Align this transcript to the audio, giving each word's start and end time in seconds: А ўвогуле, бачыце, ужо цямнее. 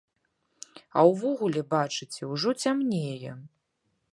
А 0.97 1.03
ўвогуле, 1.09 1.61
бачыце, 1.75 2.21
ужо 2.33 2.49
цямнее. 2.65 3.31